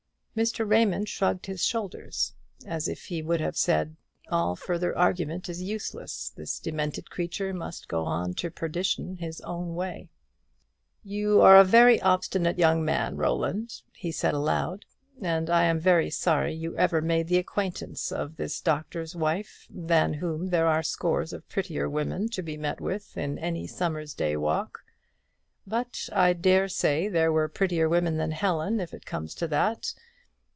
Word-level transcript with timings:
Mr. 0.33 0.65
Raymond 0.65 1.09
shrugged 1.09 1.45
his 1.47 1.61
shoulders, 1.65 2.33
as 2.65 2.87
if 2.87 3.07
he 3.07 3.21
would 3.21 3.41
have 3.41 3.57
said, 3.57 3.93
"All 4.29 4.55
further 4.55 4.97
argument 4.97 5.49
is 5.49 5.61
useless; 5.61 6.31
this 6.37 6.57
demented 6.59 7.09
creature 7.11 7.53
must 7.53 7.89
go 7.89 8.31
to 8.31 8.49
perdition 8.49 9.17
his 9.17 9.41
own 9.41 9.75
way." 9.75 10.09
"You 11.03 11.41
are 11.41 11.57
a 11.57 11.65
very 11.65 12.01
obstinate 12.01 12.57
young 12.57 12.81
man, 12.85 13.17
Roland," 13.17 13.81
he 13.93 14.09
said 14.09 14.33
aloud; 14.33 14.85
"and 15.21 15.49
I 15.49 15.65
am 15.65 15.81
very 15.81 16.09
sorry 16.09 16.53
you 16.53 16.77
ever 16.77 17.01
made 17.01 17.27
the 17.27 17.37
acquaintance 17.37 18.09
of 18.09 18.37
this 18.37 18.61
Doctor's 18.61 19.13
Wife, 19.13 19.67
than 19.69 20.13
whom 20.13 20.47
there 20.47 20.65
are 20.67 20.81
scores 20.81 21.33
of 21.33 21.45
prettier 21.49 21.89
women 21.89 22.29
to 22.29 22.41
be 22.41 22.55
met 22.55 22.79
with 22.79 23.17
in 23.17 23.37
any 23.37 23.67
summer 23.67 24.05
day's 24.05 24.37
walk; 24.37 24.79
but 25.67 26.07
I 26.13 26.31
dare 26.31 26.69
say 26.69 27.09
there 27.09 27.33
were 27.33 27.49
prettier 27.49 27.89
women 27.89 28.15
than 28.15 28.31
Helen, 28.31 28.79
if 28.79 28.93
it 28.93 29.05
comes 29.05 29.35
to 29.35 29.47
that. 29.49 29.93